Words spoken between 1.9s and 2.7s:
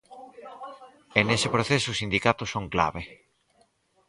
os sindicatos son